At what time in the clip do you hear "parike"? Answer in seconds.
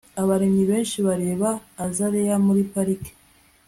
2.71-3.11